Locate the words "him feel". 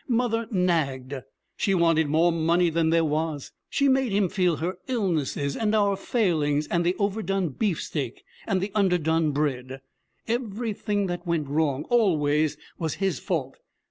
4.11-4.55